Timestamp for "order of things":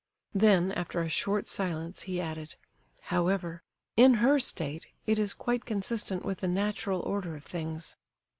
7.01-7.97